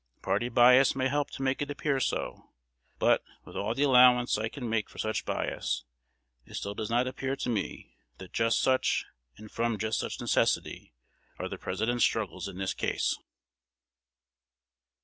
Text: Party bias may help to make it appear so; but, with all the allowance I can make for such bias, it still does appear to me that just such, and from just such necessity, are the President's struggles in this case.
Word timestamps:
Party 0.23 0.49
bias 0.49 0.95
may 0.95 1.07
help 1.07 1.29
to 1.29 1.43
make 1.43 1.61
it 1.61 1.69
appear 1.69 1.99
so; 1.99 2.49
but, 2.97 3.21
with 3.45 3.55
all 3.55 3.75
the 3.75 3.83
allowance 3.83 4.35
I 4.35 4.49
can 4.49 4.67
make 4.67 4.89
for 4.89 4.97
such 4.97 5.25
bias, 5.25 5.83
it 6.43 6.55
still 6.55 6.73
does 6.73 6.89
appear 6.89 7.35
to 7.35 7.49
me 7.49 7.93
that 8.17 8.33
just 8.33 8.59
such, 8.59 9.05
and 9.37 9.51
from 9.51 9.77
just 9.77 9.99
such 9.99 10.19
necessity, 10.19 10.91
are 11.37 11.47
the 11.47 11.59
President's 11.59 12.03
struggles 12.03 12.47
in 12.47 12.57
this 12.57 12.73
case. 12.73 13.15